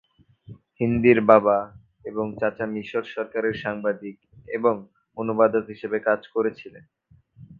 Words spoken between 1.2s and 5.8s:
বাবা এবং চাচা মিশর সরকারের সাংবাদিক এবং অনুবাদক